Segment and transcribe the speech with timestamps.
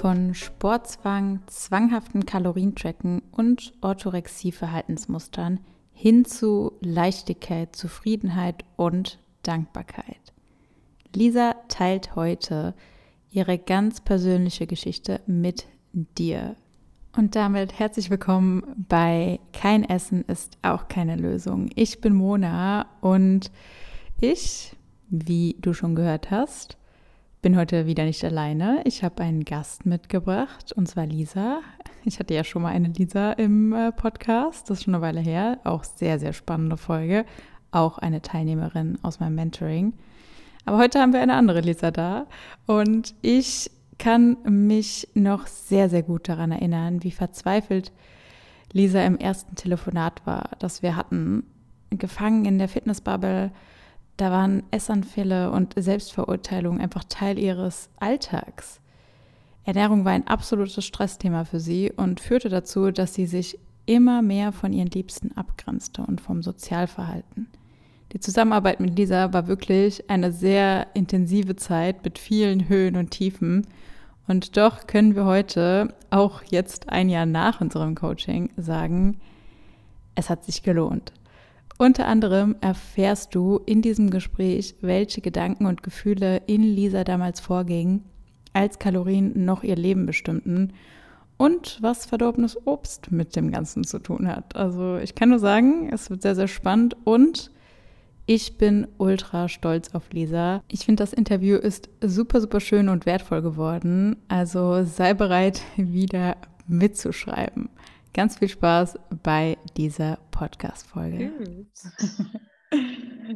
[0.00, 5.60] Von Sportzwang, zwanghaften Kalorientracken und Orthorexie-Verhaltensmustern
[5.92, 10.32] hin zu Leichtigkeit, Zufriedenheit und Dankbarkeit.
[11.14, 12.74] Lisa teilt heute
[13.28, 16.56] ihre ganz persönliche Geschichte mit dir.
[17.14, 21.68] Und damit herzlich willkommen bei Kein Essen ist auch keine Lösung.
[21.74, 23.50] Ich bin Mona und
[24.18, 24.74] ich,
[25.10, 26.78] wie du schon gehört hast,
[27.42, 28.82] bin heute wieder nicht alleine.
[28.84, 31.60] Ich habe einen Gast mitgebracht und zwar Lisa.
[32.04, 35.20] Ich hatte ja schon mal eine Lisa im äh, Podcast, das ist schon eine Weile
[35.20, 35.58] her.
[35.64, 37.24] Auch sehr, sehr spannende Folge.
[37.70, 39.94] Auch eine Teilnehmerin aus meinem Mentoring.
[40.66, 42.26] Aber heute haben wir eine andere Lisa da
[42.66, 47.92] und ich kann mich noch sehr, sehr gut daran erinnern, wie verzweifelt
[48.72, 51.44] Lisa im ersten Telefonat war, das wir hatten.
[51.90, 53.50] Gefangen in der Fitnessbubble,
[54.20, 58.80] da waren Essanfälle und Selbstverurteilung einfach Teil ihres Alltags.
[59.64, 64.52] Ernährung war ein absolutes Stressthema für sie und führte dazu, dass sie sich immer mehr
[64.52, 67.48] von ihren Liebsten abgrenzte und vom Sozialverhalten.
[68.12, 73.66] Die Zusammenarbeit mit Lisa war wirklich eine sehr intensive Zeit mit vielen Höhen und Tiefen
[74.28, 79.18] und doch können wir heute, auch jetzt ein Jahr nach unserem Coaching, sagen,
[80.14, 81.12] es hat sich gelohnt.
[81.80, 88.04] Unter anderem erfährst du in diesem Gespräch, welche Gedanken und Gefühle in Lisa damals vorgingen,
[88.52, 90.74] als Kalorien noch ihr Leben bestimmten
[91.38, 94.56] und was verdorbenes Obst mit dem Ganzen zu tun hat.
[94.56, 97.50] Also ich kann nur sagen, es wird sehr, sehr spannend und
[98.26, 100.62] ich bin ultra stolz auf Lisa.
[100.68, 104.16] Ich finde, das Interview ist super, super schön und wertvoll geworden.
[104.28, 106.36] Also sei bereit, wieder
[106.68, 107.70] mitzuschreiben.
[108.12, 111.32] Ganz viel Spaß bei dieser Podcast-Folge.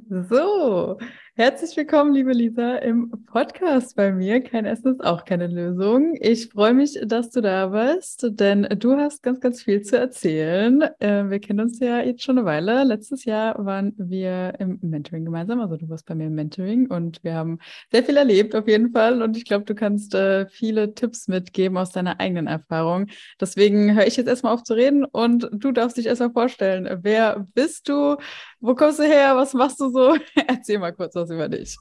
[0.09, 0.99] So,
[1.37, 4.41] herzlich willkommen, liebe Lisa, im Podcast bei mir.
[4.41, 6.15] Kein Essen ist auch keine Lösung.
[6.21, 10.83] Ich freue mich, dass du da bist, denn du hast ganz, ganz viel zu erzählen.
[11.01, 12.85] Äh, wir kennen uns ja jetzt schon eine Weile.
[12.85, 17.25] Letztes Jahr waren wir im Mentoring gemeinsam, also du warst bei mir im Mentoring und
[17.25, 17.59] wir haben
[17.91, 19.21] sehr viel erlebt auf jeden Fall.
[19.21, 23.09] Und ich glaube, du kannst äh, viele Tipps mitgeben aus deiner eigenen Erfahrung.
[23.41, 27.01] Deswegen höre ich jetzt erstmal auf zu reden und du darfst dich erstmal vorstellen.
[27.03, 28.19] Wer bist du?
[28.61, 29.37] Wo kommst du her?
[29.37, 30.17] Was machst du so?
[30.47, 31.77] Erzähl mal kurz über dich.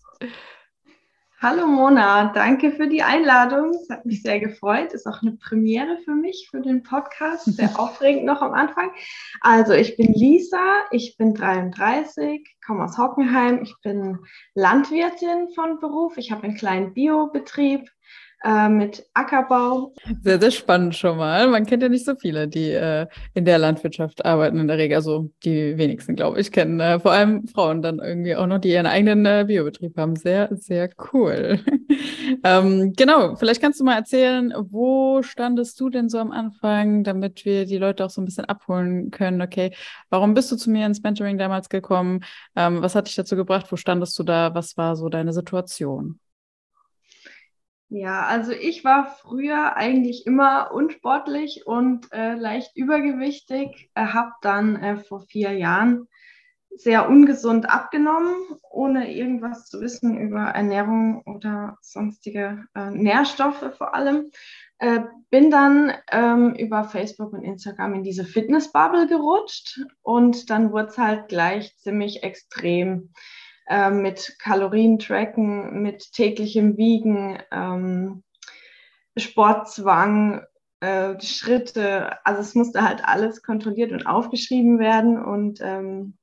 [1.43, 3.71] Hallo Mona, danke für die Einladung.
[3.71, 4.93] Es hat mich sehr gefreut.
[4.93, 7.53] Ist auch eine Premiere für mich, für den Podcast.
[7.57, 8.91] Sehr aufregend noch am Anfang.
[9.41, 13.61] Also, ich bin Lisa, ich bin 33, komme aus Hockenheim.
[13.61, 14.19] Ich bin
[14.55, 16.17] Landwirtin von Beruf.
[16.17, 17.89] Ich habe einen kleinen Biobetrieb
[18.43, 19.93] äh, mit Ackerbau.
[20.21, 21.47] Sehr, sehr spannend schon mal.
[21.47, 24.95] Man kennt ja nicht so viele, die äh, in der Landwirtschaft arbeiten in der Regel.
[24.95, 28.69] Also die wenigsten, glaube ich, kennen äh, vor allem Frauen dann irgendwie auch noch, die
[28.69, 30.15] ihren eigenen äh, Biobetrieb haben.
[30.15, 31.59] Sehr, sehr cool.
[32.43, 37.45] ähm, genau, vielleicht kannst du mal erzählen, wo standest du denn so am Anfang, damit
[37.45, 39.41] wir die Leute auch so ein bisschen abholen können.
[39.41, 39.73] Okay,
[40.09, 42.23] warum bist du zu mir ins Mentoring damals gekommen?
[42.55, 43.67] Ähm, was hat dich dazu gebracht?
[43.71, 44.53] Wo standest du da?
[44.53, 46.19] Was war so deine Situation?
[47.95, 54.77] Ja, also ich war früher eigentlich immer unsportlich und äh, leicht übergewichtig, äh, habe dann
[54.77, 56.07] äh, vor vier Jahren
[56.75, 58.33] sehr ungesund abgenommen,
[58.71, 64.31] ohne irgendwas zu wissen über Ernährung oder sonstige äh, Nährstoffe vor allem.
[64.79, 70.87] Äh, bin dann ähm, über Facebook und Instagram in diese Fitnessbubble gerutscht und dann wurde
[70.87, 73.13] es halt gleich ziemlich extrem
[73.68, 78.24] äh, mit Kalorientracken, mit täglichem Wiegen, ähm,
[79.18, 80.46] Sportzwang,
[80.79, 82.18] äh, Schritte.
[82.25, 86.18] Also es musste halt alles kontrolliert und aufgeschrieben werden und ähm,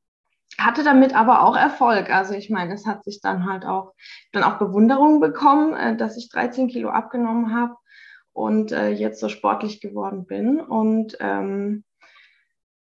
[0.58, 2.10] hatte damit aber auch Erfolg.
[2.10, 3.94] Also ich meine, es hat sich dann halt auch,
[4.32, 7.74] dann auch Bewunderung bekommen, äh, dass ich 13 Kilo abgenommen habe
[8.32, 10.60] und äh, jetzt so sportlich geworden bin.
[10.60, 11.84] Und ähm,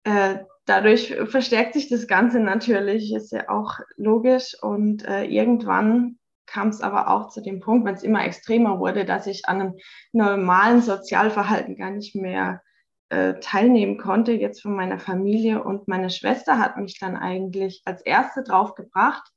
[0.04, 4.56] äh, dadurch verstärkt sich das Ganze natürlich, ist ja auch logisch.
[4.62, 9.05] Und äh, irgendwann kam es aber auch zu dem Punkt, wenn es immer extremer wurde,
[9.05, 9.73] dass ich an einem
[10.11, 12.61] normalen Sozialverhalten gar nicht mehr
[13.09, 15.64] äh, teilnehmen konnte, jetzt von meiner Familie.
[15.64, 19.28] Und meine Schwester hat mich dann eigentlich als erste drauf gebracht,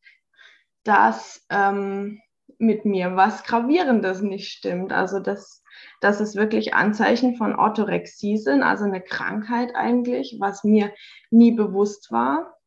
[0.84, 2.20] dass ähm,
[2.58, 4.92] mit mir was Gravierendes nicht stimmt.
[4.92, 5.61] Also dass
[6.02, 10.92] dass es wirklich Anzeichen von Orthorexie sind, also eine Krankheit eigentlich, was mir
[11.30, 12.58] nie bewusst war.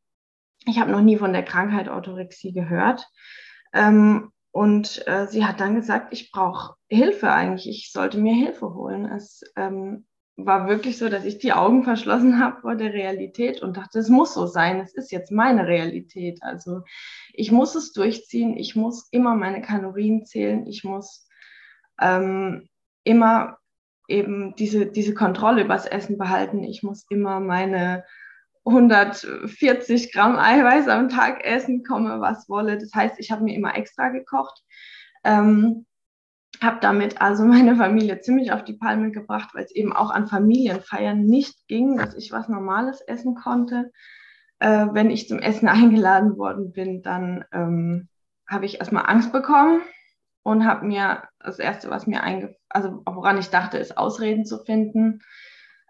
[0.66, 3.06] Ich habe noch nie von der Krankheit Orthorexie gehört.
[3.74, 8.74] Ähm, und äh, sie hat dann gesagt, ich brauche Hilfe eigentlich, ich sollte mir Hilfe
[8.74, 9.04] holen.
[9.06, 10.06] Es ähm,
[10.38, 14.08] war wirklich so, dass ich die Augen verschlossen habe vor der Realität und dachte, es
[14.08, 16.40] muss so sein, es ist jetzt meine Realität.
[16.42, 16.84] Also
[17.34, 21.28] ich muss es durchziehen, ich muss immer meine Kalorien zählen, ich muss
[22.00, 22.70] ähm,
[23.06, 23.58] immer
[24.08, 26.64] eben diese, diese Kontrolle übers Essen behalten.
[26.64, 28.04] Ich muss immer meine
[28.66, 32.78] 140 Gramm Eiweiß am Tag essen, komme was wolle.
[32.78, 34.62] Das heißt, ich habe mir immer extra gekocht.
[35.24, 35.86] Ähm,
[36.62, 40.28] habe damit also meine Familie ziemlich auf die Palme gebracht, weil es eben auch an
[40.28, 43.92] Familienfeiern nicht ging, dass ich was Normales essen konnte.
[44.60, 48.10] Äh, wenn ich zum Essen eingeladen worden bin, dann ähm,
[48.48, 49.82] habe ich erstmal Angst bekommen
[50.46, 54.60] und habe mir das Erste, was mir einge also woran ich dachte, ist Ausreden zu
[54.60, 55.22] finden,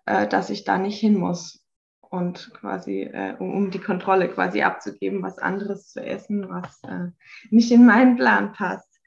[0.06, 1.66] äh, dass ich da nicht hin muss
[2.00, 7.12] und quasi, äh, um, um, die Kontrolle quasi abzugeben, was anderes zu essen, was äh,
[7.50, 9.02] nicht in meinen Plan passt.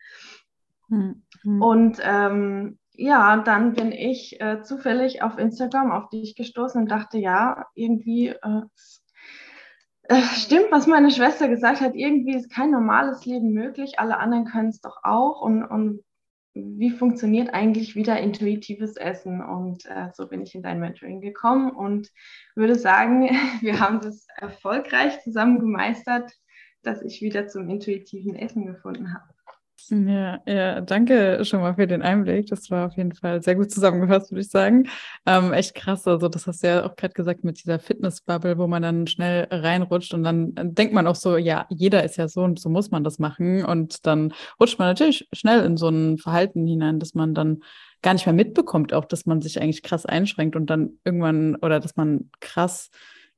[0.88, 1.22] Mhm.
[1.62, 7.16] Und ähm, ja, dann bin ich äh, zufällig auf Instagram auf dich gestoßen und dachte,
[7.16, 8.34] ja, irgendwie
[10.08, 14.46] äh, stimmt, was meine Schwester gesagt hat, irgendwie ist kein normales Leben möglich, alle anderen
[14.46, 16.02] können es doch auch und, und
[16.54, 19.40] wie funktioniert eigentlich wieder intuitives Essen?
[19.40, 22.10] Und äh, so bin ich in dein Mentoring gekommen und
[22.54, 23.28] würde sagen,
[23.60, 26.32] wir haben das erfolgreich zusammen gemeistert,
[26.82, 29.37] dass ich wieder zum intuitiven Essen gefunden habe.
[29.86, 32.46] Ja, ja, danke schon mal für den Einblick.
[32.48, 34.88] Das war auf jeden Fall sehr gut zusammengefasst, würde ich sagen.
[35.24, 36.06] Ähm, echt krass.
[36.06, 39.46] Also, das hast du ja auch gerade gesagt mit dieser Fitnessbubble, wo man dann schnell
[39.50, 42.90] reinrutscht und dann denkt man auch so, ja, jeder ist ja so und so muss
[42.90, 43.64] man das machen.
[43.64, 47.60] Und dann rutscht man natürlich schnell in so ein Verhalten hinein, dass man dann
[48.02, 51.78] gar nicht mehr mitbekommt, auch dass man sich eigentlich krass einschränkt und dann irgendwann oder
[51.80, 52.90] dass man krass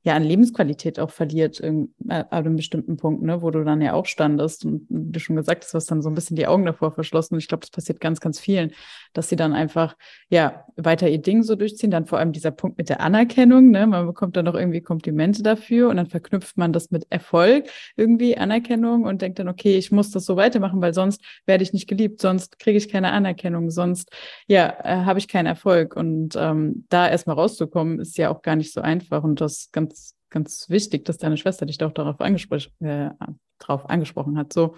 [0.03, 3.93] ja an Lebensqualität auch verliert äh, ab einem bestimmten Punkt, ne, wo du dann ja
[3.93, 6.65] auch standest und du schon gesagt hast, du hast dann so ein bisschen die Augen
[6.65, 7.35] davor verschlossen.
[7.35, 8.73] Und ich glaube, das passiert ganz, ganz vielen,
[9.13, 9.97] dass sie dann einfach
[10.29, 11.91] ja weiter ihr Ding so durchziehen.
[11.91, 15.43] Dann vor allem dieser Punkt mit der Anerkennung, ne, man bekommt dann auch irgendwie Komplimente
[15.43, 19.93] dafür und dann verknüpft man das mit Erfolg, irgendwie Anerkennung und denkt dann, okay, ich
[19.93, 23.71] muss das so weitermachen, weil sonst werde ich nicht geliebt, sonst kriege ich keine Anerkennung,
[23.71, 24.11] sonst
[24.47, 25.97] ja äh, habe ich keinen Erfolg.
[25.97, 30.17] Und ähm, da erstmal rauszukommen, ist ja auch gar nicht so einfach und das ganz
[30.31, 33.11] ganz, wichtig, dass deine Schwester dich auch darauf, angespro äh,
[33.59, 34.53] darauf angesprochen hat.
[34.53, 34.77] So,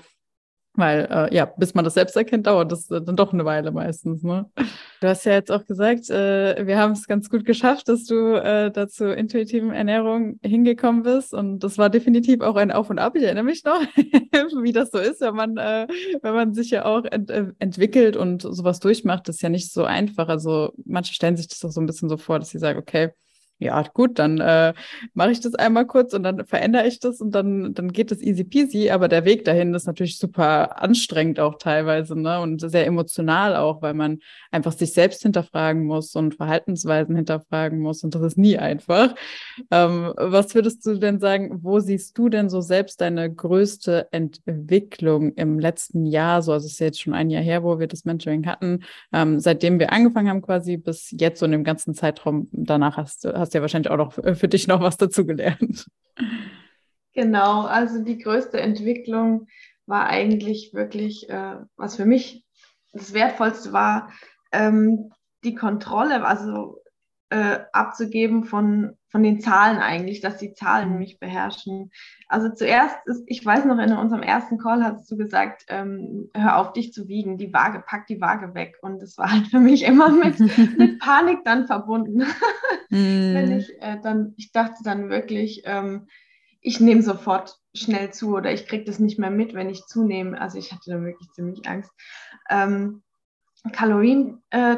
[0.74, 3.72] weil, äh, ja, bis man das selbst erkennt, dauert das äh, dann doch eine Weile
[3.72, 4.22] meistens.
[4.22, 4.46] Ne?
[5.00, 8.34] Du hast ja jetzt auch gesagt, äh, wir haben es ganz gut geschafft, dass du
[8.42, 11.34] äh, dazu intuitiven Ernährung hingekommen bist.
[11.34, 13.16] Und das war definitiv auch ein Auf und Ab.
[13.16, 13.80] Ich erinnere mich noch,
[14.62, 15.86] wie das so ist, wenn man, äh,
[16.22, 19.72] wenn man sich ja auch ent äh, entwickelt und sowas durchmacht, das ist ja nicht
[19.72, 20.28] so einfach.
[20.28, 23.10] Also manche stellen sich das doch so ein bisschen so vor, dass sie sagen, okay,
[23.62, 24.74] ja, gut, dann äh,
[25.14, 28.20] mache ich das einmal kurz und dann verändere ich das und dann, dann geht das
[28.20, 28.90] easy peasy.
[28.90, 32.40] Aber der Weg dahin ist natürlich super anstrengend auch teilweise ne?
[32.40, 34.18] und sehr emotional auch, weil man
[34.50, 39.14] einfach sich selbst hinterfragen muss und Verhaltensweisen hinterfragen muss und das ist nie einfach.
[39.70, 45.32] Ähm, was würdest du denn sagen, wo siehst du denn so selbst deine größte Entwicklung
[45.34, 46.42] im letzten Jahr?
[46.42, 48.80] So, also es ist jetzt schon ein Jahr her, wo wir das Mentoring hatten,
[49.12, 53.51] ähm, seitdem wir angefangen haben quasi bis jetzt in dem ganzen Zeitraum danach hast, hast
[53.52, 55.86] hast ja wahrscheinlich auch noch für dich noch was dazugelernt.
[57.14, 59.46] Genau, also die größte Entwicklung
[59.84, 62.46] war eigentlich wirklich, äh, was für mich
[62.92, 64.10] das Wertvollste war,
[64.50, 65.12] ähm,
[65.44, 66.81] die Kontrolle, also
[67.32, 70.98] äh, abzugeben von, von den Zahlen eigentlich, dass die Zahlen mhm.
[70.98, 71.90] mich beherrschen.
[72.28, 76.58] Also zuerst, ist, ich weiß noch, in unserem ersten Call hast du gesagt, ähm, hör
[76.58, 78.76] auf, dich zu wiegen, die Waage, pack die Waage weg.
[78.82, 80.38] Und das war halt für mich immer mit,
[80.78, 82.18] mit Panik dann verbunden.
[82.90, 82.94] mm.
[83.34, 86.08] Wenn ich äh, dann, ich dachte dann wirklich, ähm,
[86.60, 90.38] ich nehme sofort schnell zu oder ich kriege das nicht mehr mit, wenn ich zunehme.
[90.38, 91.90] Also ich hatte da wirklich ziemlich Angst.
[92.50, 93.02] Ähm,
[93.72, 94.76] Kalorien äh,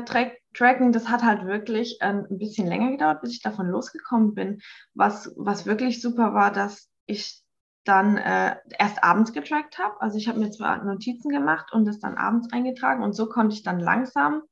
[0.55, 4.61] tracken, das hat halt wirklich ähm, ein bisschen länger gedauert, bis ich davon losgekommen bin.
[4.95, 7.43] Was, was wirklich super war, dass ich
[7.85, 10.01] dann äh, erst abends getrackt habe.
[10.01, 13.55] Also ich habe mir zwar Notizen gemacht und das dann abends eingetragen und so konnte
[13.55, 14.43] ich dann langsam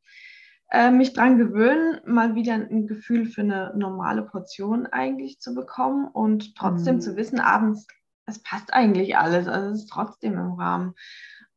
[0.71, 6.09] äh, mich dran gewöhnen, mal wieder ein Gefühl für eine normale Portion eigentlich zu bekommen
[6.09, 7.01] und trotzdem mhm.
[7.01, 7.87] zu wissen, abends,
[8.27, 10.95] es passt eigentlich alles, also es ist trotzdem im Rahmen.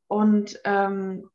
[0.08, 1.30] Und ähm,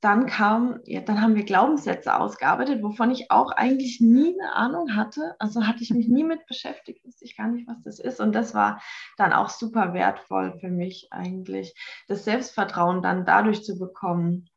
[0.00, 4.96] dann kam, ja, dann haben wir Glaubenssätze ausgearbeitet, wovon ich auch eigentlich nie eine Ahnung
[4.96, 5.34] hatte.
[5.38, 8.18] Also hatte ich mich nie mit beschäftigt, wusste ich gar nicht, was das ist.
[8.18, 8.80] Und das war
[9.18, 11.74] dann auch super wertvoll für mich eigentlich,
[12.08, 14.48] das Selbstvertrauen dann dadurch zu bekommen.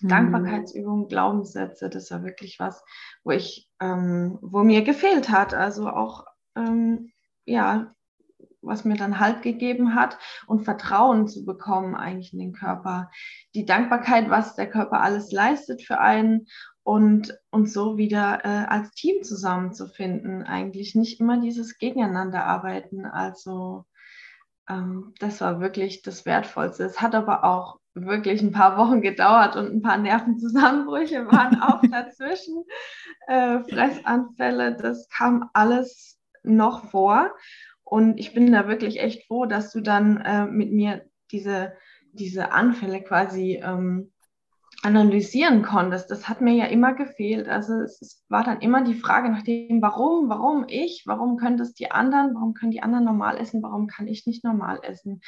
[0.00, 0.08] Mhm.
[0.08, 2.82] Dankbarkeitsübungen, Glaubenssätze, das war wirklich was,
[3.22, 5.54] wo ich, ähm, wo mir gefehlt hat.
[5.54, 6.24] Also auch
[6.56, 7.12] ähm,
[7.44, 7.93] ja,
[8.64, 13.10] was mir dann Halt gegeben hat und Vertrauen zu bekommen eigentlich in den Körper.
[13.54, 16.46] Die Dankbarkeit, was der Körper alles leistet für einen
[16.82, 20.42] und und so wieder äh, als Team zusammenzufinden.
[20.42, 23.06] Eigentlich nicht immer dieses Gegeneinander arbeiten.
[23.06, 23.86] Also
[24.68, 26.84] ähm, das war wirklich das Wertvollste.
[26.84, 31.80] Es hat aber auch wirklich ein paar Wochen gedauert und ein paar Nervenzusammenbrüche waren auch
[31.90, 32.64] dazwischen.
[33.26, 37.30] Äh, Fressanfälle, das kam alles noch vor.
[37.84, 41.74] Und ich bin da wirklich echt froh, dass du dann äh, mit mir diese,
[42.12, 44.12] diese Anfälle quasi ähm,
[44.82, 46.10] analysieren konntest.
[46.10, 47.48] Das hat mir ja immer gefehlt.
[47.48, 51.56] Also es, es, war dann immer die Frage nach dem, warum, warum ich, warum können
[51.56, 55.20] das die anderen, warum können die anderen normal essen, warum kann ich nicht normal essen.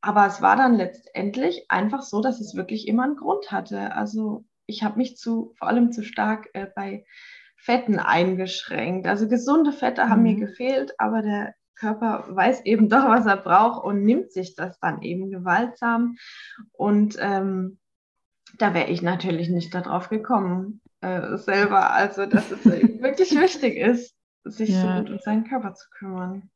[0.00, 3.94] Aber es war dann letztendlich einfach so, dass es wirklich immer einen Grund hatte.
[3.94, 7.04] Also ich habe mich zu, vor allem zu stark äh, bei
[7.56, 9.06] Fetten eingeschränkt.
[9.06, 10.34] Also gesunde Fette haben mhm.
[10.34, 14.78] mir gefehlt, aber der Körper weiß eben doch, was er braucht und nimmt sich das
[14.80, 16.16] dann eben gewaltsam.
[16.72, 17.78] Und ähm,
[18.58, 21.92] da wäre ich natürlich nicht darauf gekommen äh, selber.
[21.92, 24.80] Also, dass es wirklich wichtig ist, sich ja.
[24.80, 26.50] so gut um seinen Körper zu kümmern.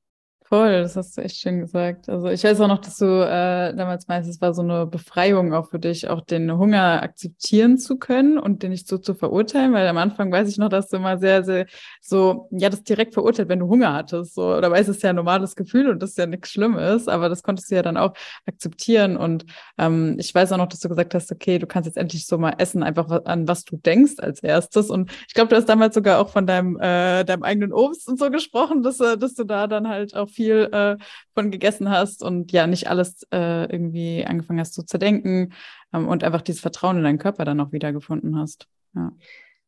[0.54, 2.08] Voll, das hast du echt schön gesagt.
[2.08, 5.52] Also ich weiß auch noch, dass du äh, damals meinst, es war so eine Befreiung
[5.52, 9.72] auch für dich, auch den Hunger akzeptieren zu können und den nicht so zu verurteilen,
[9.72, 11.66] weil am Anfang weiß ich noch, dass du immer sehr, sehr
[12.00, 14.36] so, ja, das direkt verurteilt, wenn du Hunger hattest.
[14.36, 17.28] So, oder weiß es ja ein normales Gefühl und das ist ja nichts Schlimmes, aber
[17.28, 18.12] das konntest du ja dann auch
[18.46, 19.16] akzeptieren.
[19.16, 19.46] Und
[19.76, 22.38] ähm, ich weiß auch noch, dass du gesagt hast, okay, du kannst jetzt endlich so
[22.38, 24.88] mal essen, einfach an was du denkst als erstes.
[24.88, 28.20] Und ich glaube, du hast damals sogar auch von deinem, äh, deinem eigenen Obst und
[28.20, 30.96] so gesprochen, dass, äh, dass du da dann halt auch viel äh,
[31.34, 35.52] von gegessen hast und ja, nicht alles äh, irgendwie angefangen hast zu zerdenken
[35.92, 38.66] ähm, und einfach dieses Vertrauen in deinen Körper dann auch wiedergefunden hast.
[38.94, 39.12] Ja.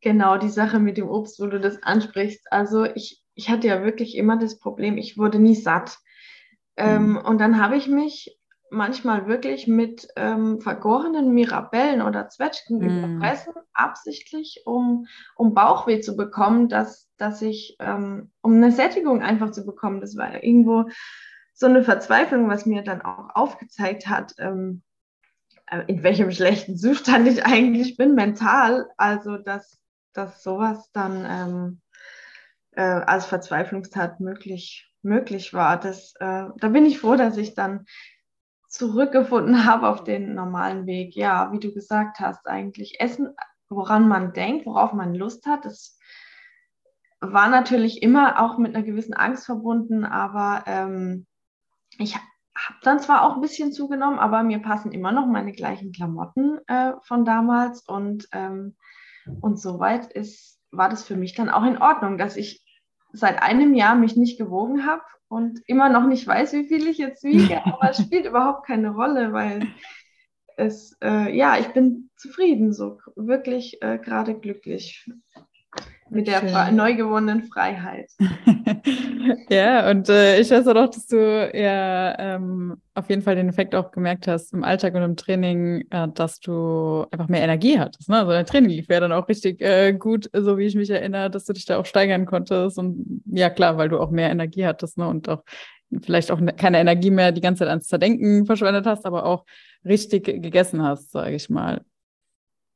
[0.00, 2.52] Genau, die Sache mit dem Obst, wo du das ansprichst.
[2.52, 5.98] Also ich, ich hatte ja wirklich immer das Problem, ich wurde nie satt.
[6.76, 7.16] Ähm, mhm.
[7.16, 8.38] Und dann habe ich mich
[8.70, 12.82] manchmal wirklich mit ähm, vergorenen Mirabellen oder Zwetschgen mm.
[12.82, 19.50] überfressen, absichtlich, um, um Bauchweh zu bekommen, dass, dass ich, ähm, um eine Sättigung einfach
[19.50, 20.00] zu bekommen.
[20.00, 20.86] Das war irgendwo
[21.52, 24.82] so eine Verzweiflung, was mir dann auch aufgezeigt hat, ähm,
[25.66, 28.88] äh, in welchem schlechten Zustand ich eigentlich bin, mental.
[28.96, 29.78] Also, dass,
[30.12, 31.80] dass sowas dann ähm,
[32.72, 35.78] äh, als Verzweiflungstat möglich, möglich war.
[35.80, 37.86] Das, äh, da bin ich froh, dass ich dann
[38.68, 41.14] zurückgefunden habe auf den normalen Weg.
[41.16, 43.34] Ja, wie du gesagt hast, eigentlich Essen,
[43.68, 45.98] woran man denkt, worauf man Lust hat, das
[47.20, 51.26] war natürlich immer auch mit einer gewissen Angst verbunden, aber ähm,
[51.98, 55.92] ich habe dann zwar auch ein bisschen zugenommen, aber mir passen immer noch meine gleichen
[55.92, 58.76] Klamotten äh, von damals und, ähm,
[59.40, 62.65] und soweit ist, war das für mich dann auch in Ordnung, dass ich
[63.16, 66.98] seit einem Jahr mich nicht gewogen habe und immer noch nicht weiß, wie viel ich
[66.98, 69.66] jetzt wiege, aber es spielt überhaupt keine Rolle, weil
[70.56, 75.10] es, äh, ja, ich bin zufrieden, so wirklich äh, gerade glücklich
[76.08, 76.76] mit der Schön.
[76.76, 78.10] neu gewonnenen Freiheit.
[79.48, 83.74] ja, und äh, ich weiß auch dass du ja ähm, auf jeden Fall den Effekt
[83.74, 88.08] auch gemerkt hast im Alltag und im Training, äh, dass du einfach mehr Energie hattest.
[88.08, 88.18] Ne?
[88.18, 91.30] Also dein Training lief ja dann auch richtig äh, gut, so wie ich mich erinnere,
[91.30, 92.78] dass du dich da auch steigern konntest.
[92.78, 95.08] Und ja, klar, weil du auch mehr Energie hattest ne?
[95.08, 95.42] und auch
[96.02, 99.44] vielleicht auch ne, keine Energie mehr die ganze Zeit ans Zerdenken verschwendet hast, aber auch
[99.84, 101.82] richtig gegessen hast, sage ich mal.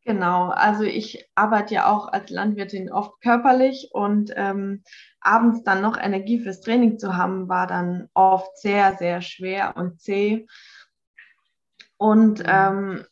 [0.04, 4.82] Genau, also ich arbeite ja auch als Landwirtin oft körperlich und ähm,
[5.20, 10.00] abends dann noch Energie fürs Training zu haben, war dann oft sehr, sehr schwer und
[10.00, 10.46] zäh.
[11.98, 12.46] Und mhm.
[12.48, 13.04] ähm,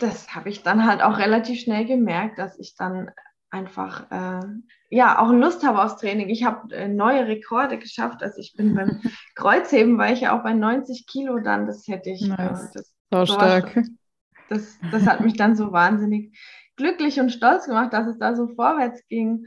[0.00, 3.10] das habe ich dann halt auch relativ schnell gemerkt, dass ich dann
[3.50, 4.44] einfach äh,
[4.90, 6.28] ja auch Lust habe aufs Training.
[6.28, 8.20] Ich habe äh, neue Rekorde geschafft.
[8.22, 9.00] Also ich bin beim
[9.36, 11.66] Kreuzheben, war ich ja auch bei 90 Kilo dann.
[11.66, 12.22] Das hätte ich.
[12.22, 12.70] Nice.
[12.70, 13.78] Äh, das, so stark
[14.52, 16.36] das, das hat mich dann so wahnsinnig
[16.76, 19.46] glücklich und stolz gemacht, dass es da so vorwärts ging.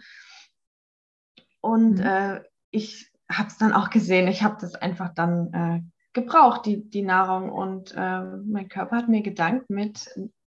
[1.61, 2.05] Und mhm.
[2.05, 4.27] äh, ich habe es dann auch gesehen.
[4.27, 5.81] Ich habe das einfach dann äh,
[6.13, 7.51] gebraucht, die, die Nahrung.
[7.51, 10.07] Und äh, mein Körper hat mir gedankt mit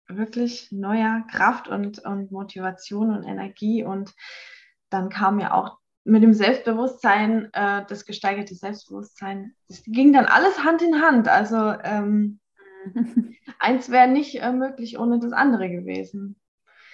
[0.07, 3.83] wirklich neuer Kraft und, und Motivation und Energie.
[3.83, 4.13] Und
[4.89, 10.63] dann kam mir auch mit dem Selbstbewusstsein, äh, das gesteigerte Selbstbewusstsein, das ging dann alles
[10.63, 11.27] Hand in Hand.
[11.27, 12.40] Also ähm,
[13.59, 16.35] Eins wäre nicht äh, möglich ohne das andere gewesen.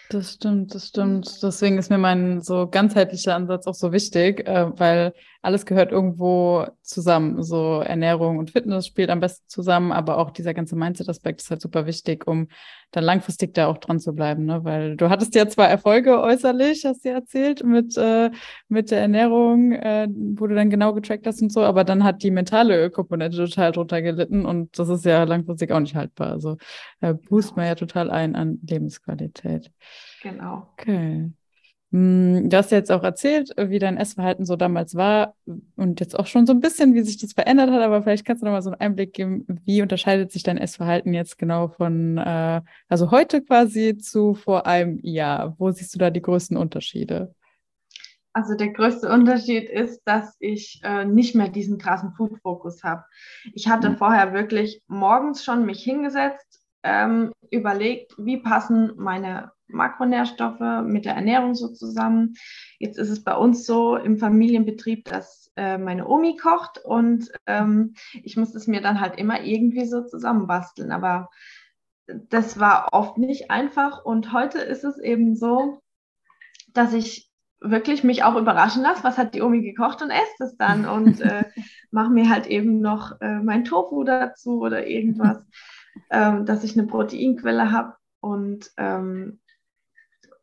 [0.10, 1.44] Das stimmt, das stimmt.
[1.44, 5.13] Deswegen ist mir mein so ganzheitlicher Ansatz auch so wichtig, äh, weil
[5.47, 7.41] alles gehört irgendwo zusammen.
[7.41, 11.61] So Ernährung und Fitness spielt am besten zusammen, aber auch dieser ganze Mindset-Aspekt ist halt
[11.61, 12.49] super wichtig, um
[12.91, 14.43] dann langfristig da auch dran zu bleiben.
[14.43, 14.65] Ne?
[14.65, 18.29] Weil du hattest ja zwar Erfolge äußerlich, hast du ja erzählt, mit, äh,
[18.67, 22.23] mit der Ernährung, äh, wo du dann genau getrackt hast und so, aber dann hat
[22.23, 26.31] die mentale Komponente total drunter gelitten und das ist ja langfristig auch nicht haltbar.
[26.31, 26.57] Also
[26.99, 29.71] äh, boost man ja total ein an Lebensqualität.
[30.21, 30.67] Genau.
[30.73, 31.31] Okay.
[31.94, 35.36] Hm, du hast ja jetzt auch erzählt, wie dein Essverhalten so damals war
[35.77, 38.41] und jetzt auch schon so ein bisschen, wie sich das verändert hat, aber vielleicht kannst
[38.41, 42.17] du noch mal so einen Einblick geben, wie unterscheidet sich dein Essverhalten jetzt genau von,
[42.17, 45.56] äh, also heute quasi zu vor einem Jahr?
[45.60, 47.34] Wo siehst du da die größten Unterschiede?
[48.34, 53.03] Also der größte Unterschied ist, dass ich äh, nicht mehr diesen krassen Food-Fokus habe.
[53.53, 53.98] Ich hatte mhm.
[53.98, 61.55] vorher wirklich morgens schon mich hingesetzt, ähm, überlegt, wie passen meine Makronährstoffe mit der Ernährung
[61.55, 62.36] so zusammen.
[62.79, 67.96] Jetzt ist es bei uns so im Familienbetrieb, dass äh, meine Omi kocht und ähm,
[68.24, 70.91] ich muss es mir dann halt immer irgendwie so zusammenbasteln.
[70.91, 71.29] Aber
[72.07, 75.81] das war oft nicht einfach und heute ist es eben so,
[76.74, 77.29] dass ich
[77.60, 81.22] wirklich mich auch überraschen lasse, was hat die Omi gekocht und esse es dann und
[81.22, 81.43] äh,
[81.91, 85.39] mache mir halt eben noch äh, mein Tofu dazu oder irgendwas,
[86.09, 89.39] ähm, dass ich eine Proteinquelle habe und ähm,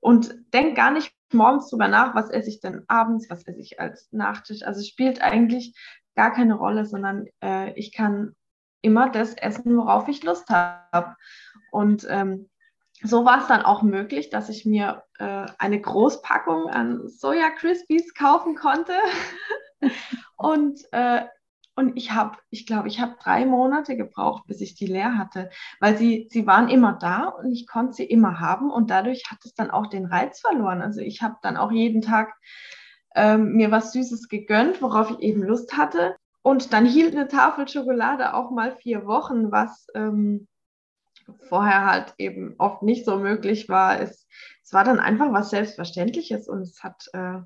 [0.00, 3.80] und denke gar nicht morgens drüber nach, was esse ich denn abends, was esse ich
[3.80, 4.62] als Nachtisch.
[4.62, 5.74] Also es spielt eigentlich
[6.14, 8.34] gar keine Rolle, sondern äh, ich kann
[8.82, 11.16] immer das essen, worauf ich Lust habe.
[11.70, 12.50] Und ähm,
[13.02, 18.14] so war es dann auch möglich, dass ich mir äh, eine Großpackung an Soja Crispies
[18.14, 18.92] kaufen konnte.
[20.36, 21.22] und äh,
[21.76, 25.50] und ich habe, ich glaube, ich habe drei Monate gebraucht, bis ich die leer hatte,
[25.80, 29.38] weil sie, sie waren immer da und ich konnte sie immer haben und dadurch hat
[29.44, 30.82] es dann auch den Reiz verloren.
[30.82, 32.34] Also ich habe dann auch jeden Tag
[33.16, 36.16] ähm, mir was Süßes gegönnt, worauf ich eben Lust hatte.
[36.42, 40.46] Und dann hielt eine Tafel Schokolade auch mal vier Wochen, was ähm,
[41.48, 44.00] vorher halt eben oft nicht so möglich war.
[44.00, 44.26] Es,
[44.62, 47.38] es war dann einfach was Selbstverständliches und es hat äh,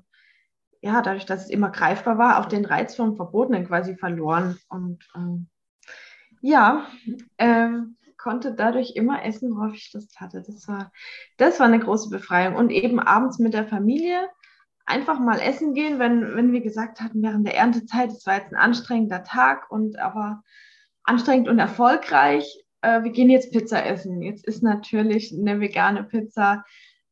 [0.81, 4.57] ja, dadurch, dass es immer greifbar war, auch den Reiz vom Verbotenen quasi verloren.
[4.69, 5.47] Und ähm,
[6.41, 6.85] ja,
[7.37, 10.43] ähm, konnte dadurch immer essen, worauf ich Lust hatte.
[10.45, 10.91] Das war,
[11.37, 12.55] das war eine große Befreiung.
[12.55, 14.29] Und eben abends mit der Familie
[14.85, 18.51] einfach mal essen gehen, wenn, wenn wir gesagt hatten, während der Erntezeit, es war jetzt
[18.51, 20.43] ein anstrengender Tag und aber
[21.03, 22.63] anstrengend und erfolgreich.
[22.81, 24.21] Äh, wir gehen jetzt Pizza essen.
[24.21, 26.63] Jetzt ist natürlich eine vegane Pizza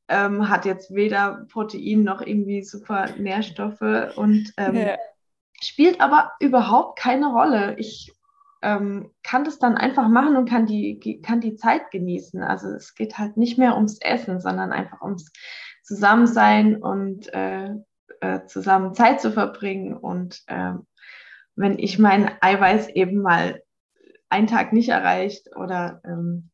[0.07, 4.97] ähm, hat jetzt weder Protein noch irgendwie super Nährstoffe und ähm, ja.
[5.61, 7.75] spielt aber überhaupt keine Rolle.
[7.77, 8.13] Ich
[8.61, 12.41] ähm, kann das dann einfach machen und kann die, kann die Zeit genießen.
[12.41, 15.31] Also es geht halt nicht mehr ums Essen, sondern einfach ums
[15.83, 17.69] Zusammensein und äh,
[18.21, 19.95] äh, zusammen Zeit zu verbringen.
[19.95, 20.73] Und äh,
[21.55, 23.61] wenn ich mein Eiweiß eben mal
[24.29, 26.49] einen Tag nicht erreicht oder ähm,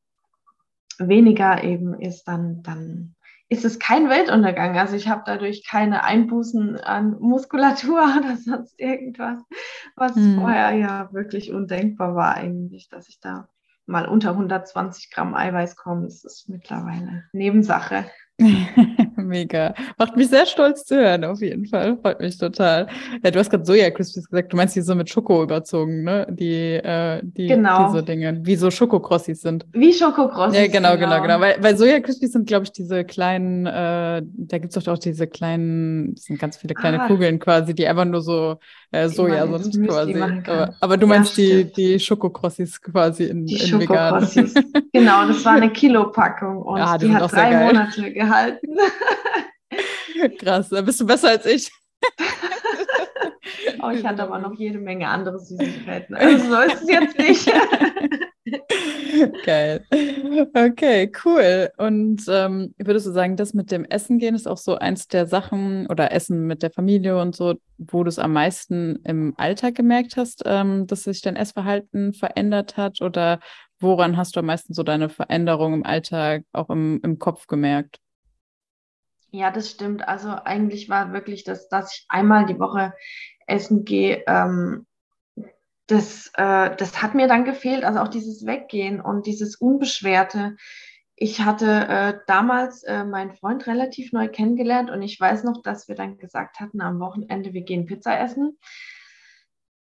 [1.00, 3.16] weniger eben ist, dann, dann
[3.54, 4.78] ist es kein Weltuntergang.
[4.78, 9.40] Also ich habe dadurch keine Einbußen an Muskulatur oder sonst irgendwas,
[9.96, 10.40] was hm.
[10.40, 13.48] vorher ja wirklich undenkbar war eigentlich, dass ich da
[13.86, 16.04] mal unter 120 Gramm Eiweiß komme.
[16.04, 18.06] Das ist mittlerweile Nebensache.
[19.18, 19.74] Mega.
[19.98, 21.98] Macht mich sehr stolz zu hören, auf jeden Fall.
[22.02, 22.88] Freut mich total.
[23.24, 24.54] Ja, du hast gerade Soja Crispies gesagt.
[24.54, 26.28] Du meinst die so mit Schoko überzogen, ne?
[26.30, 27.88] Die, äh, die genau.
[27.88, 29.66] diese Dinge, wie so Schokokrossis sind.
[29.74, 30.58] Wie Schokokrossis.
[30.58, 31.22] Ja, genau, genau, genau.
[31.22, 31.40] genau.
[31.40, 35.00] Weil, weil Soja Crispies sind, glaube ich, diese kleinen, äh, da gibt es doch auch
[35.00, 37.08] diese kleinen, das sind ganz viele kleine ah.
[37.08, 38.58] Kugeln quasi, die einfach nur so
[38.94, 40.16] äh, Soja sind quasi.
[40.16, 44.28] Aber, aber, du meinst ja, die, die Schokokrossis quasi in, die in vegan.
[44.94, 48.68] genau, das war eine Kilopackung und ja, die hat drei Monate gehalten.
[50.40, 51.72] Krass, da bist du besser als ich.
[53.82, 56.16] oh, ich hatte aber noch jede Menge andere Süßigkeiten.
[56.16, 57.52] Also so ist es jetzt nicht.
[59.46, 59.86] Geil.
[60.56, 61.70] Okay, cool.
[61.78, 65.26] Und ähm, würdest du sagen, das mit dem Essen gehen ist auch so eins der
[65.26, 69.76] Sachen oder Essen mit der Familie und so, wo du es am meisten im Alltag
[69.76, 73.02] gemerkt hast, ähm, dass sich dein Essverhalten verändert hat?
[73.02, 73.40] Oder
[73.80, 78.00] woran hast du am meisten so deine Veränderung im Alltag auch im, im Kopf gemerkt?
[79.32, 80.08] Ja, das stimmt.
[80.08, 82.94] Also eigentlich war wirklich das, dass ich einmal die Woche
[83.48, 84.86] essen gehe, ähm,
[85.88, 87.84] das, äh, das hat mir dann gefehlt.
[87.84, 90.56] Also auch dieses Weggehen und dieses Unbeschwerte.
[91.16, 95.88] Ich hatte äh, damals äh, meinen Freund relativ neu kennengelernt und ich weiß noch, dass
[95.88, 98.58] wir dann gesagt hatten am Wochenende, wir gehen Pizza essen.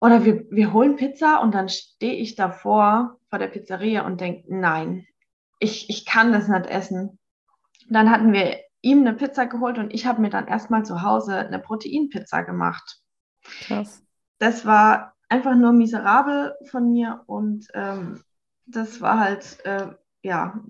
[0.00, 4.44] Oder wir, wir holen Pizza und dann stehe ich davor vor der Pizzeria und denke,
[4.48, 5.06] nein,
[5.58, 7.18] ich, ich kann das nicht essen.
[7.88, 11.38] Dann hatten wir ihm eine Pizza geholt und ich habe mir dann erstmal zu Hause
[11.38, 13.00] eine Proteinpizza gemacht.
[13.42, 14.04] Krass.
[14.38, 18.22] Das war einfach nur miserabel von mir und ähm,
[18.66, 19.88] das war halt, äh,
[20.22, 20.60] ja,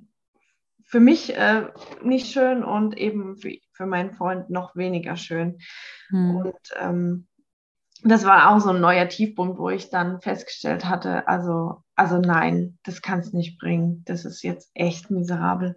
[0.85, 1.67] für mich äh,
[2.03, 5.59] nicht schön und eben für, für meinen Freund noch weniger schön.
[6.11, 6.37] Hm.
[6.37, 7.27] Und ähm,
[8.03, 12.79] das war auch so ein neuer Tiefpunkt, wo ich dann festgestellt hatte, also, also nein,
[12.85, 14.03] das kann es nicht bringen.
[14.05, 15.77] Das ist jetzt echt miserabel.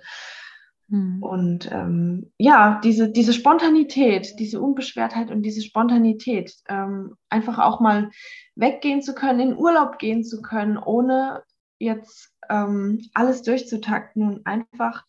[0.89, 1.21] Mhm.
[1.21, 8.10] Und ähm, ja, diese, diese Spontanität, diese Unbeschwertheit und diese Spontanität, ähm, einfach auch mal
[8.56, 11.43] weggehen zu können, in Urlaub gehen zu können, ohne
[11.78, 15.06] jetzt ähm, alles durchzutakten und einfach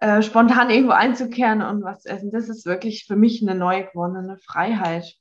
[0.00, 2.30] äh, spontan irgendwo einzukehren und was zu essen.
[2.30, 5.14] Das ist wirklich für mich eine neu gewonnene Freiheit,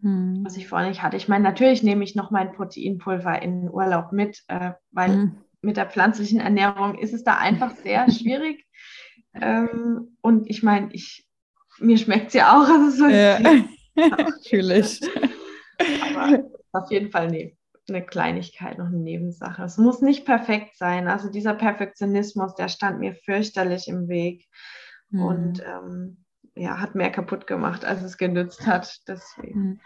[0.00, 0.42] mhm.
[0.44, 1.16] was ich vorher nicht hatte.
[1.16, 5.38] Ich meine, natürlich nehme ich noch mein Proteinpulver in den Urlaub mit, äh, weil mhm.
[5.60, 8.66] mit der pflanzlichen Ernährung ist es da einfach sehr schwierig.
[9.40, 11.26] Ähm, und ich meine, ich,
[11.78, 12.68] mir schmeckt es ja auch.
[12.68, 13.38] Also so ja,
[13.96, 15.00] natürlich.
[16.02, 17.56] Aber auf jeden Fall nee,
[17.88, 19.62] eine Kleinigkeit, noch eine Nebensache.
[19.62, 21.08] Es muss nicht perfekt sein.
[21.08, 24.46] Also dieser Perfektionismus, der stand mir fürchterlich im Weg.
[25.10, 25.22] Mhm.
[25.22, 26.24] Und ähm,
[26.54, 29.00] ja, hat mehr kaputt gemacht, als es genützt hat.
[29.06, 29.60] Deswegen.
[29.60, 29.80] Mhm.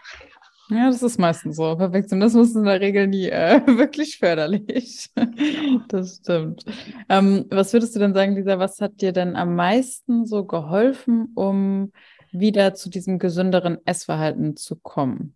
[0.69, 1.75] Ja, das ist meistens so.
[1.75, 5.09] Perfektionismus ist in der Regel nie äh, wirklich förderlich.
[5.89, 6.63] das stimmt.
[7.09, 11.31] Ähm, was würdest du denn sagen, Lisa, was hat dir denn am meisten so geholfen,
[11.35, 11.91] um
[12.31, 15.35] wieder zu diesem gesünderen Essverhalten zu kommen?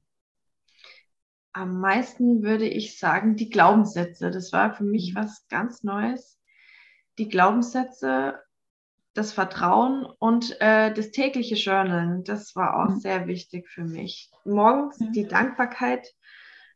[1.52, 4.32] Am meisten würde ich sagen, die Glaubenssätze.
[4.32, 5.20] Das war für mich mhm.
[5.20, 6.40] was ganz Neues.
[7.18, 8.36] Die Glaubenssätze
[9.18, 13.00] das Vertrauen und äh, das tägliche Journalen, das war auch mhm.
[13.00, 14.30] sehr wichtig für mich.
[14.46, 15.12] Morgens mhm.
[15.12, 16.08] die Dankbarkeit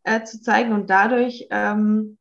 [0.04, 2.18] äh, zu zeigen und dadurch ähm,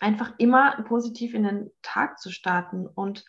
[0.00, 3.26] einfach immer positiv in den Tag zu starten und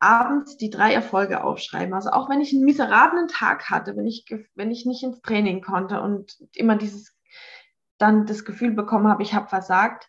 [0.00, 1.94] abends die drei Erfolge aufschreiben.
[1.94, 5.62] Also auch wenn ich einen miserablen Tag hatte, wenn ich, wenn ich nicht ins Training
[5.62, 7.16] konnte und immer dieses
[7.98, 10.08] dann das Gefühl bekommen habe, ich habe versagt,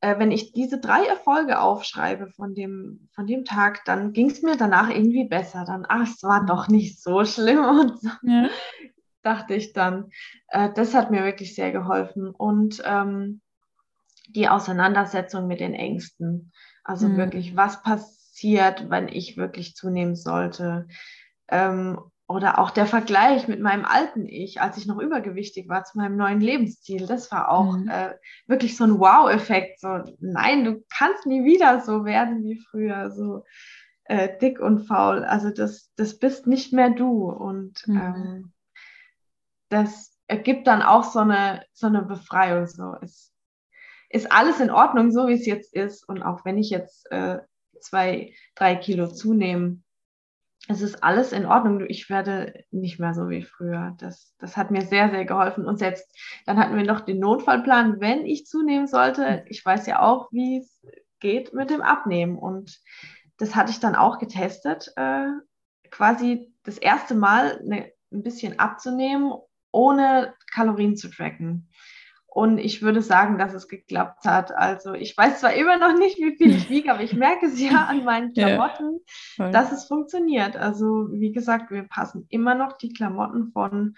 [0.00, 4.42] äh, wenn ich diese drei Erfolge aufschreibe von dem, von dem Tag, dann ging es
[4.42, 5.64] mir danach irgendwie besser.
[5.66, 8.08] Dann, ach, es war doch nicht so schlimm und so.
[8.22, 8.48] Ja.
[9.22, 10.10] Dachte ich dann.
[10.48, 12.30] Äh, das hat mir wirklich sehr geholfen.
[12.30, 13.42] Und ähm,
[14.28, 16.52] die Auseinandersetzung mit den Ängsten.
[16.84, 17.16] Also mhm.
[17.16, 20.86] wirklich, was passiert, wenn ich wirklich zunehmen sollte?
[21.48, 21.98] Ähm,
[22.30, 26.16] oder auch der Vergleich mit meinem alten Ich, als ich noch übergewichtig war, zu meinem
[26.16, 27.88] neuen Lebensstil, das war auch mhm.
[27.88, 28.14] äh,
[28.46, 29.80] wirklich so ein Wow-Effekt.
[29.80, 33.44] So, nein, du kannst nie wieder so werden wie früher, so
[34.04, 35.24] äh, dick und faul.
[35.24, 37.28] Also das, das bist nicht mehr du.
[37.28, 37.96] Und mhm.
[37.96, 38.52] ähm,
[39.68, 42.68] das ergibt dann auch so eine, so eine Befreiung.
[42.68, 43.32] So, es
[44.08, 46.08] ist alles in Ordnung, so wie es jetzt ist.
[46.08, 47.40] Und auch wenn ich jetzt äh,
[47.80, 49.80] zwei, drei Kilo zunehme,
[50.70, 51.84] es ist alles in Ordnung.
[51.88, 53.94] Ich werde nicht mehr so wie früher.
[53.98, 55.66] Das, das hat mir sehr, sehr geholfen.
[55.66, 56.06] Und selbst
[56.46, 59.44] dann hatten wir noch den Notfallplan, wenn ich zunehmen sollte.
[59.48, 60.80] Ich weiß ja auch, wie es
[61.18, 62.38] geht mit dem Abnehmen.
[62.38, 62.80] Und
[63.38, 65.26] das hatte ich dann auch getestet, äh,
[65.90, 69.32] quasi das erste Mal ne, ein bisschen abzunehmen,
[69.72, 71.68] ohne Kalorien zu tracken.
[72.32, 74.52] Und ich würde sagen, dass es geklappt hat.
[74.52, 77.60] Also ich weiß zwar immer noch nicht, wie viel ich wiege, aber ich merke es
[77.60, 79.00] ja an meinen Klamotten,
[79.36, 79.50] ja.
[79.50, 80.56] dass es funktioniert.
[80.56, 83.96] Also wie gesagt, wir passen immer noch die Klamotten von,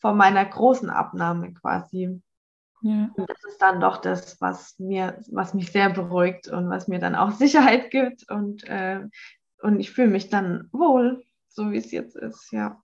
[0.00, 2.20] von meiner großen Abnahme quasi.
[2.82, 3.10] Ja.
[3.14, 6.98] Und das ist dann doch das, was mir, was mich sehr beruhigt und was mir
[6.98, 8.30] dann auch Sicherheit gibt.
[8.30, 9.00] Und, äh,
[9.62, 12.81] und ich fühle mich dann wohl, so wie es jetzt ist, ja.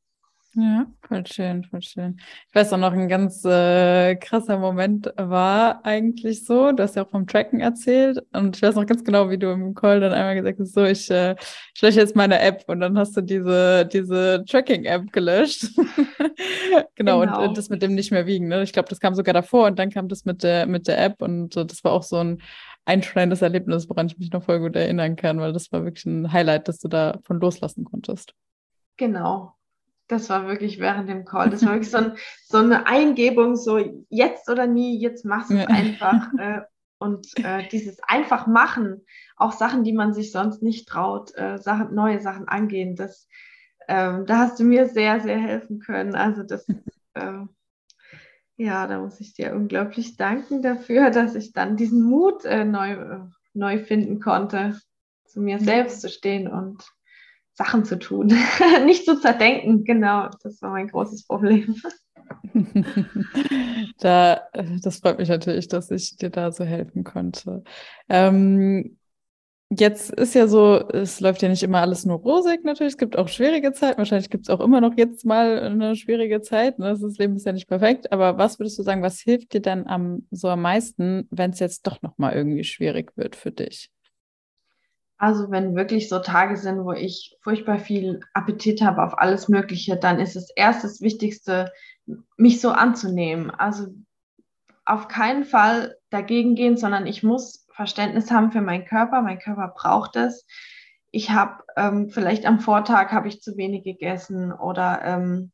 [0.61, 2.21] Ja, voll schön, voll schön.
[2.49, 7.05] Ich weiß auch noch, ein ganz äh, krasser Moment war eigentlich so, du hast ja
[7.05, 10.13] auch vom Tracken erzählt und ich weiß noch ganz genau, wie du im Call dann
[10.13, 11.37] einmal gesagt hast, so, ich, äh,
[11.77, 15.71] ich lösche jetzt meine App und dann hast du diese, diese Tracking-App gelöscht.
[15.77, 16.83] genau,
[17.21, 18.49] genau, und äh, das mit dem nicht mehr wiegen.
[18.49, 18.65] Ne?
[18.65, 21.23] Ich glaube, das kam sogar davor und dann kam das mit der, mit der App
[21.23, 22.43] und äh, das war auch so ein
[22.85, 26.33] einschneidendes Erlebnis, woran ich mich noch voll gut erinnern kann, weil das war wirklich ein
[26.33, 28.35] Highlight, dass du davon loslassen konntest.
[28.97, 29.55] Genau,
[30.09, 31.51] das war wirklich während dem Call.
[31.51, 32.17] Das war wirklich so, ein,
[32.47, 35.69] so eine Eingebung, so jetzt oder nie, jetzt machst du es ja.
[35.69, 36.29] einfach.
[36.39, 36.63] Äh,
[37.01, 39.05] und äh, dieses einfach machen,
[39.37, 43.29] auch Sachen, die man sich sonst nicht traut, äh, Sachen, neue Sachen angehen, das,
[43.87, 46.17] ähm, da hast du mir sehr, sehr helfen können.
[46.17, 46.67] Also das,
[47.15, 47.45] äh,
[48.57, 52.93] ja, da muss ich dir unglaublich danken dafür, dass ich dann diesen Mut äh, neu,
[52.95, 53.21] äh,
[53.55, 54.81] neu finden konnte,
[55.25, 56.85] zu mir selbst zu stehen und
[57.59, 58.29] Sachen zu tun,
[58.87, 59.83] nicht zu zerdenken.
[59.85, 61.75] Genau, das war mein großes Problem.
[63.99, 64.43] da,
[64.83, 67.65] das freut mich natürlich, dass ich dir da so helfen konnte.
[68.09, 68.97] Ähm,
[69.71, 72.93] jetzt ist ja so, es läuft ja nicht immer alles nur rosig natürlich.
[72.93, 73.99] Es gibt auch schwierige Zeiten.
[73.99, 76.79] Wahrscheinlich gibt es auch immer noch jetzt mal eine schwierige Zeit.
[76.79, 76.97] Ne?
[76.97, 78.13] Das Leben ist ja nicht perfekt.
[78.13, 81.59] Aber was würdest du sagen, was hilft dir dann am, so am meisten, wenn es
[81.59, 83.91] jetzt doch nochmal irgendwie schwierig wird für dich?
[85.19, 89.97] Also wenn wirklich so Tage sind, wo ich furchtbar viel Appetit habe auf alles Mögliche,
[89.97, 91.73] dann ist es erst das Wichtigste,
[92.37, 93.51] mich so anzunehmen.
[93.51, 93.89] Also
[94.85, 99.21] auf keinen Fall dagegen gehen, sondern ich muss Verständnis haben für meinen Körper.
[99.21, 100.47] Mein Körper braucht es.
[101.11, 105.53] ich habe ähm, vielleicht am Vortag habe ich zu wenig gegessen oder ähm,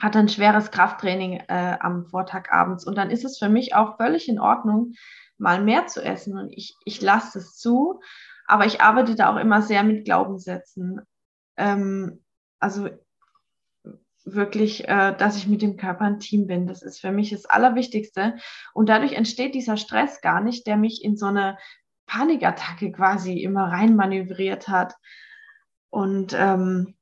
[0.00, 2.86] hatte ein schweres Krafttraining äh, am Vortag abends.
[2.86, 4.92] Und dann ist es für mich auch völlig in Ordnung,
[5.38, 6.36] mal mehr zu essen.
[6.36, 8.00] Und ich, ich lasse es zu.
[8.46, 11.00] Aber ich arbeite da auch immer sehr mit Glaubenssätzen.
[11.56, 12.24] Ähm,
[12.58, 12.88] also
[14.24, 16.66] wirklich, äh, dass ich mit dem Körper ein Team bin.
[16.66, 18.36] Das ist für mich das Allerwichtigste.
[18.72, 21.58] Und dadurch entsteht dieser Stress gar nicht, der mich in so eine
[22.06, 24.94] Panikattacke quasi immer reinmanövriert hat.
[25.90, 26.96] Und ähm,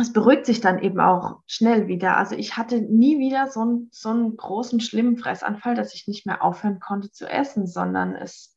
[0.00, 2.16] es beruhigt sich dann eben auch schnell wieder.
[2.16, 6.26] Also ich hatte nie wieder so, ein, so einen großen, schlimmen Fressanfall, dass ich nicht
[6.26, 8.56] mehr aufhören konnte zu essen, sondern es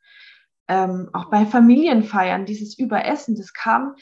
[0.72, 3.96] ähm, auch bei Familienfeiern, dieses Überessen, das kam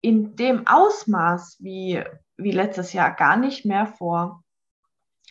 [0.00, 2.00] in dem Ausmaß wie,
[2.36, 4.44] wie letztes Jahr gar nicht mehr vor.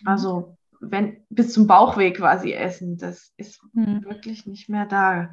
[0.03, 4.03] Also wenn bis zum Bauchweg quasi essen, das ist mhm.
[4.03, 5.31] wirklich nicht mehr da.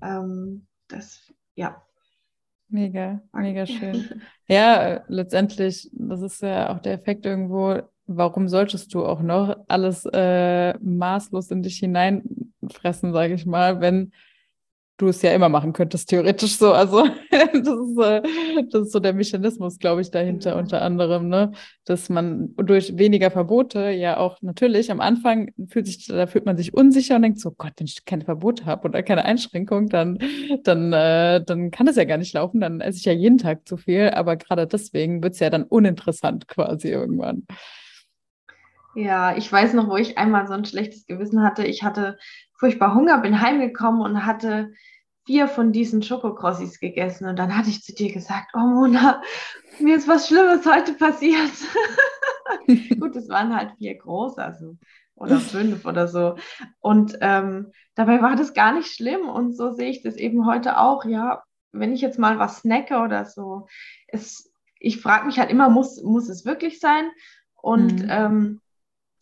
[0.00, 1.82] Ähm, das, ja.
[2.68, 4.22] Mega, mega schön.
[4.46, 10.06] ja, letztendlich, das ist ja auch der Effekt irgendwo, warum solltest du auch noch alles
[10.10, 14.12] äh, maßlos in dich hineinfressen, sage ich mal, wenn
[14.98, 16.72] du es ja immer machen könntest, theoretisch so.
[16.72, 18.22] Also das ist, äh,
[18.70, 21.52] das ist so der Mechanismus, glaube ich, dahinter unter anderem, ne?
[21.84, 26.56] Dass man durch weniger Verbote ja auch natürlich am Anfang fühlt sich, da fühlt man
[26.56, 30.18] sich unsicher und denkt so, Gott, wenn ich keine Verbote habe oder keine Einschränkung, dann,
[30.64, 33.66] dann, äh, dann kann das ja gar nicht laufen, dann esse ich ja jeden Tag
[33.66, 34.10] zu viel.
[34.10, 37.46] Aber gerade deswegen wird es ja dann uninteressant quasi irgendwann.
[38.94, 41.64] Ja, ich weiß noch, wo ich einmal so ein schlechtes Gewissen hatte.
[41.64, 42.18] Ich hatte
[42.54, 44.72] furchtbar Hunger, bin heimgekommen und hatte
[45.26, 47.28] vier von diesen Schokokrossis gegessen.
[47.28, 49.22] Und dann hatte ich zu dir gesagt, oh Mona,
[49.78, 51.52] mir ist was Schlimmes heute passiert.
[52.98, 54.76] Gut, es waren halt vier große, also
[55.16, 56.36] oder fünf oder so.
[56.80, 59.28] Und ähm, dabei war das gar nicht schlimm.
[59.28, 61.04] Und so sehe ich das eben heute auch.
[61.04, 63.66] Ja, wenn ich jetzt mal was snacke oder so,
[64.06, 67.10] es, ich frage mich halt immer, muss, muss es wirklich sein?
[67.54, 68.08] Und mhm.
[68.10, 68.60] ähm,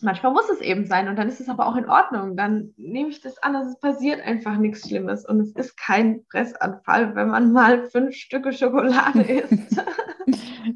[0.03, 2.37] manchmal muss es eben sein und dann ist es aber auch in Ordnung.
[2.37, 7.15] Dann nehme ich das an, es passiert einfach nichts Schlimmes und es ist kein Fressanfall,
[7.15, 9.83] wenn man mal fünf Stücke Schokolade isst.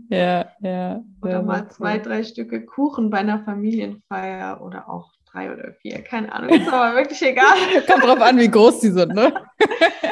[0.08, 1.02] ja, ja.
[1.22, 6.32] Oder mal zwei, drei Stücke Kuchen bei einer Familienfeier oder auch drei oder vier, keine
[6.32, 7.56] Ahnung, ist aber wirklich egal.
[7.86, 9.32] Kommt drauf an, wie groß die sind, ne?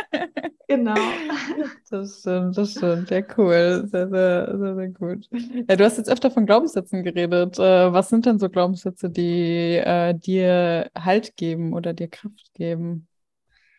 [0.68, 0.94] genau.
[1.90, 3.10] Das stimmt, das stimmt.
[3.10, 3.86] Ja, cool.
[3.86, 5.28] Sehr, sehr, sehr, sehr gut.
[5.68, 7.58] Ja, du hast jetzt öfter von Glaubenssätzen geredet.
[7.58, 13.08] Äh, was sind denn so Glaubenssätze, die äh, dir Halt geben oder dir Kraft geben?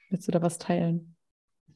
[0.10, 1.15] Willst du da was teilen?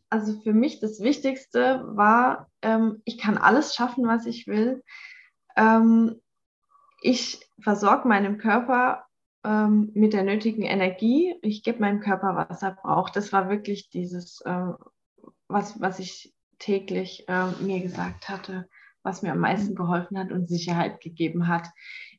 [0.10, 4.84] Also für mich das Wichtigste war, ähm, ich kann alles schaffen, was ich will.
[5.56, 6.19] Ähm,
[7.02, 9.06] ich versorge meinem Körper
[9.43, 11.36] ähm, mit der nötigen Energie.
[11.41, 13.15] Ich gebe meinem Körper, was er braucht.
[13.15, 14.67] Das war wirklich dieses, äh,
[15.47, 18.69] was, was ich täglich äh, mir gesagt hatte,
[19.03, 21.67] was mir am meisten geholfen hat und Sicherheit gegeben hat.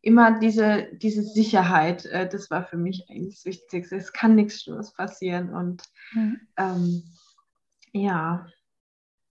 [0.03, 3.97] Immer diese, diese Sicherheit, äh, das war für mich eigentlich das Wichtigste.
[3.97, 5.55] Es kann nichts Schlimmes passieren.
[5.55, 5.83] Und
[6.13, 6.41] mhm.
[6.59, 7.03] ähm,
[7.93, 8.47] ja,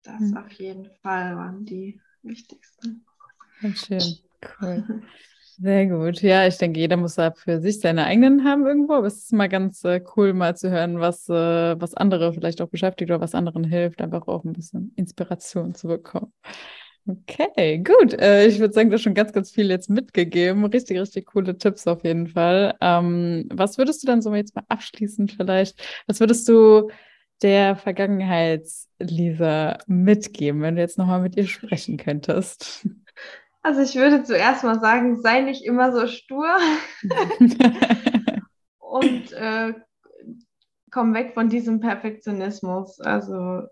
[0.05, 0.37] das mhm.
[0.37, 3.05] auf jeden Fall waren die wichtigsten.
[3.74, 4.18] Schön,
[4.61, 5.03] cool.
[5.62, 6.23] Sehr gut.
[6.23, 8.94] Ja, ich denke, jeder muss da für sich seine eigenen haben irgendwo.
[8.94, 12.62] Aber es ist mal ganz äh, cool, mal zu hören, was, äh, was andere vielleicht
[12.62, 16.33] auch beschäftigt oder was anderen hilft, einfach auch ein bisschen Inspiration zu bekommen.
[17.07, 18.14] Okay, gut.
[18.14, 20.64] Äh, ich würde sagen, du hast schon ganz, ganz viel jetzt mitgegeben.
[20.64, 22.75] Richtig, richtig coole Tipps auf jeden Fall.
[22.81, 26.90] Ähm, was würdest du dann so jetzt mal abschließend vielleicht, was würdest du
[27.42, 32.87] der Vergangenheits-Lisa mitgeben, wenn du jetzt nochmal mit ihr sprechen könntest?
[33.62, 36.49] Also ich würde zuerst mal sagen, sei nicht immer so stur
[38.79, 39.75] und äh,
[40.90, 43.01] komm weg von diesem Perfektionismus.
[43.01, 43.62] Also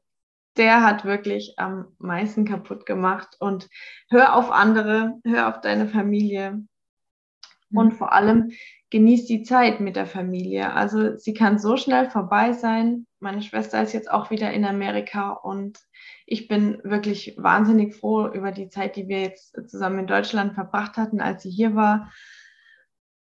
[0.56, 3.68] der hat wirklich am meisten kaputt gemacht und
[4.10, 6.62] hör auf andere, hör auf deine Familie
[7.72, 7.96] und mhm.
[7.96, 8.50] vor allem
[8.90, 10.72] genieß die Zeit mit der Familie.
[10.72, 13.06] Also sie kann so schnell vorbei sein.
[13.20, 15.78] Meine Schwester ist jetzt auch wieder in Amerika und
[16.24, 20.96] ich bin wirklich wahnsinnig froh über die Zeit, die wir jetzt zusammen in Deutschland verbracht
[20.96, 22.10] hatten, als sie hier war.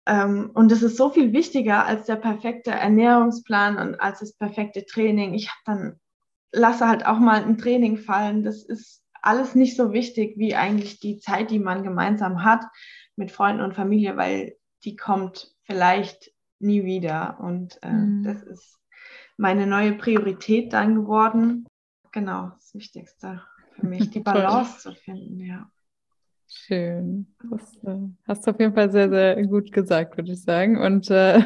[0.05, 4.85] Ähm, und es ist so viel wichtiger als der perfekte Ernährungsplan und als das perfekte
[4.85, 5.33] Training.
[5.33, 5.99] Ich habe dann,
[6.51, 8.43] lasse halt auch mal ein Training fallen.
[8.43, 12.63] Das ist alles nicht so wichtig wie eigentlich die Zeit, die man gemeinsam hat
[13.15, 17.39] mit Freunden und Familie, weil die kommt vielleicht nie wieder.
[17.41, 18.23] Und äh, mhm.
[18.23, 18.79] das ist
[19.37, 21.67] meine neue Priorität dann geworden
[22.15, 23.41] genau das Wichtigste
[23.73, 25.69] für mich, die Balance zu finden, ja.
[26.47, 27.27] Schön.
[27.49, 30.77] Das äh, hast du auf jeden Fall sehr, sehr gut gesagt, würde ich sagen.
[30.77, 31.41] Und äh,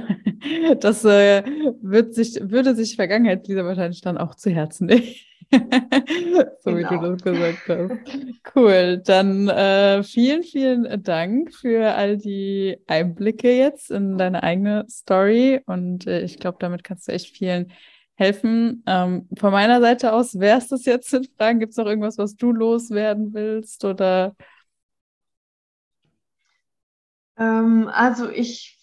[0.80, 1.44] das äh,
[1.82, 5.08] wird sich, würde sich Vergangenheit dieser wahrscheinlich dann auch zu Herzen nehmen.
[6.60, 6.78] so genau.
[6.78, 7.10] wie du genau.
[7.10, 8.56] das gesagt hast.
[8.56, 9.02] Cool.
[9.06, 15.62] Dann äh, vielen, vielen Dank für all die Einblicke jetzt in deine eigene Story.
[15.66, 17.72] Und äh, ich glaube, damit kannst du echt vielen
[18.14, 18.84] helfen.
[18.86, 21.60] Ähm, von meiner Seite aus wäre es das jetzt in Fragen.
[21.60, 23.86] Gibt es noch irgendwas, was du loswerden willst?
[23.86, 24.36] Oder
[27.38, 28.78] ähm, also ich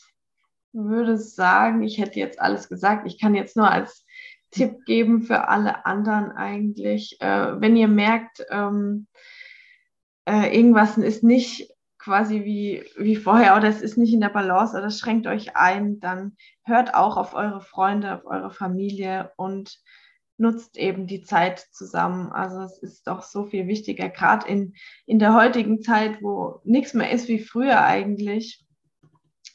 [0.72, 3.06] würde sagen, ich hätte jetzt alles gesagt.
[3.06, 4.05] Ich kann jetzt nur als
[4.56, 9.06] Tipp geben für alle anderen eigentlich, äh, wenn ihr merkt, ähm,
[10.26, 14.76] äh, irgendwas ist nicht quasi wie, wie vorher oder es ist nicht in der Balance
[14.76, 19.80] oder es schränkt euch ein, dann hört auch auf eure Freunde, auf eure Familie und
[20.38, 22.30] nutzt eben die Zeit zusammen.
[22.30, 24.74] Also es ist doch so viel wichtiger, gerade in,
[25.06, 28.65] in der heutigen Zeit, wo nichts mehr ist wie früher eigentlich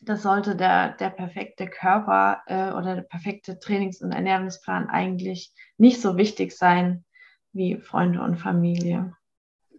[0.02, 6.02] das sollte der, der perfekte Körper äh, oder der perfekte Trainings- und Ernährungsplan eigentlich nicht
[6.02, 7.06] so wichtig sein
[7.54, 9.14] wie Freunde und Familie.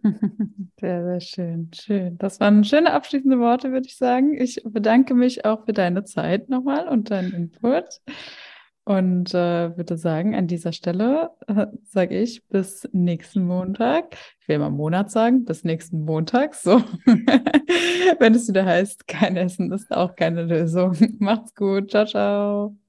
[0.81, 1.71] Sehr, sehr schön.
[1.73, 2.17] Schön.
[2.17, 4.37] Das waren schöne abschließende Worte, würde ich sagen.
[4.37, 8.01] Ich bedanke mich auch für deine Zeit nochmal und deinen Input.
[8.85, 14.17] Und äh, würde sagen, an dieser Stelle äh, sage ich bis nächsten Montag.
[14.41, 16.53] Ich will mal Monat sagen, bis nächsten Montag.
[16.53, 16.81] So,
[18.19, 20.97] wenn es wieder heißt, kein Essen ist auch keine Lösung.
[21.19, 21.91] Macht's gut.
[21.91, 22.82] Ciao, ciao.